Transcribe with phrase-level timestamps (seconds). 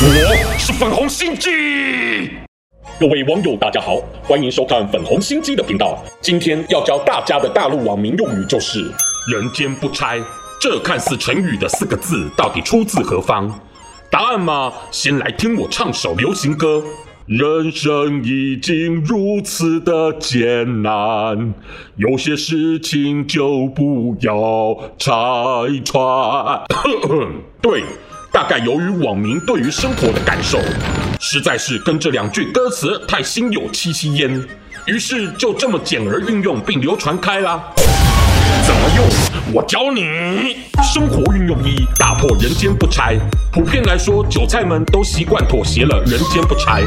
[0.00, 1.50] 我是粉红心机。
[2.98, 6.02] 各位网友，大家好，欢迎收看粉红心机的频道。
[6.22, 8.80] 今天要教大家的大陆网民用语就是
[9.30, 10.18] “人间不拆”。
[10.58, 13.60] 这看似成语的四个字，到底出自何方？
[14.10, 16.82] 答案嘛，先来听我唱首流行歌。
[17.26, 21.54] 人生已经如此的艰难，
[21.96, 25.10] 有些事情就不要拆
[25.82, 26.62] 穿。
[27.62, 27.82] 对，
[28.30, 30.58] 大概由于网民对于生活的感受，
[31.18, 34.46] 实在是跟这两句歌词太心有戚戚焉，
[34.86, 37.64] 于是就这么简而运用并流传开啦。
[38.66, 39.04] 怎么用？
[39.52, 40.56] 我教你。
[40.82, 43.18] 生活运用一：打破人间不拆。
[43.52, 46.82] 普遍来说，韭菜们都习惯妥协了，人间不拆。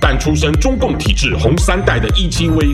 [0.00, 2.68] 但出身中共体制红三代的一期威，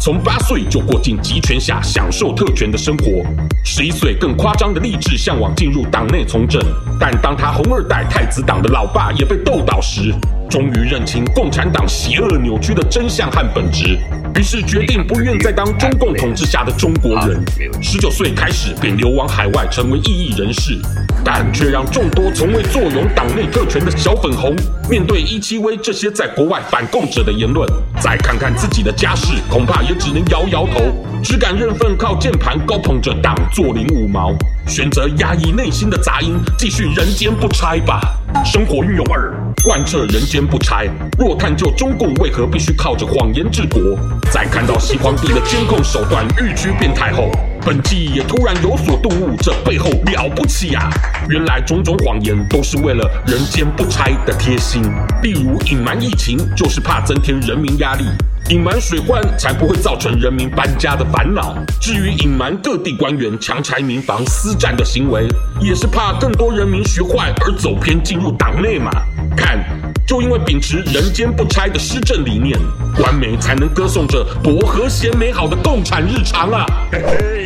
[0.00, 3.24] 从八岁就过进集权下享受特权的生活，
[3.64, 6.60] 十一岁更夸张的立志向往进入党内从政。
[6.98, 10.14] 但当他红二代太子党的老爸也被斗倒时，
[10.56, 13.98] 终于认清共产党邪恶扭曲的真相和本质。
[14.34, 17.38] 于是决定不愿再当中共统治下的中国人，
[17.82, 20.80] 十九岁开始便流亡海外，成为异议人士，
[21.22, 24.56] 但却让众多从未坐拥党内特权的小粉红，
[24.88, 27.68] 面对一七威这些在国外反共者的言论，
[28.06, 30.80] 来看看自己的家世，恐怕也只能摇摇头，
[31.24, 34.32] 只敢认份靠键盘高捧着党做零五毛，
[34.68, 38.00] 选择压抑内心的杂音，继续人间不拆吧。
[38.44, 40.88] 生活运用二，贯彻人间不拆。
[41.18, 43.98] 若探究中共为何必须靠着谎言治国，
[44.30, 47.28] 在看到西皇帝的监控手段愈趋变态后，
[47.66, 50.90] 本季也突然有所顿悟，这背后了不起呀、啊！
[51.28, 54.84] 原来种种谎言都是为了人间不拆的贴心。
[55.20, 58.04] 例如隐瞒疫情，就是怕增添人民压力；
[58.50, 61.56] 隐瞒水患，才不会造成人民搬家的烦恼。
[61.80, 65.26] 至于隐瞒各地官员强拆民房、私占的行为，
[65.60, 68.92] 也是怕更多人民学坏而走偏进入党内嘛。
[69.36, 69.58] 看。
[70.06, 72.56] 就因为秉持人间不拆的施政理念，
[72.96, 76.64] 官媒才能歌颂着多和谐美好的共产日常啊！
[76.92, 77.45] 嘿嘿，